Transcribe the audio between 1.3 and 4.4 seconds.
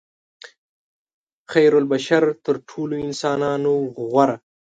خیرالبشر تر ټولو انسانانو غوره.